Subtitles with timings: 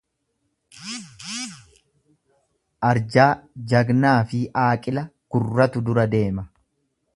[2.91, 3.29] Arjaa,
[3.73, 6.51] jagnaafi aaqila gurratu dura deema.